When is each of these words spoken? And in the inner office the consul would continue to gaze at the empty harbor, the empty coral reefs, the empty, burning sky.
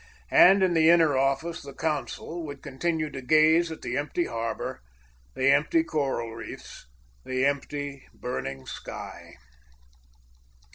And 0.31 0.63
in 0.63 0.73
the 0.73 0.89
inner 0.89 1.15
office 1.15 1.61
the 1.61 1.75
consul 1.75 2.43
would 2.47 2.63
continue 2.63 3.11
to 3.11 3.21
gaze 3.21 3.71
at 3.71 3.83
the 3.83 3.97
empty 3.97 4.25
harbor, 4.25 4.81
the 5.35 5.51
empty 5.51 5.83
coral 5.83 6.31
reefs, 6.31 6.87
the 7.23 7.45
empty, 7.45 8.07
burning 8.11 8.65
sky. 8.65 9.35